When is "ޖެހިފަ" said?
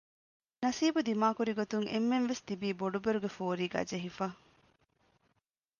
3.89-4.27